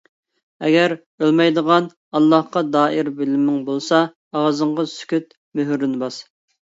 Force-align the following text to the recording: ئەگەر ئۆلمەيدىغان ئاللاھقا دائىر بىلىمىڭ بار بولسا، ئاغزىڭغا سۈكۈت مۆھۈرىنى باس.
ئەگەر 0.67 0.93
ئۆلمەيدىغان 1.23 1.89
ئاللاھقا 2.19 2.63
دائىر 2.75 3.11
بىلىمىڭ 3.19 3.59
بار 3.59 3.67
بولسا، 3.67 3.99
ئاغزىڭغا 4.39 4.87
سۈكۈت 4.95 5.37
مۆھۈرىنى 5.61 6.01
باس. 6.05 6.19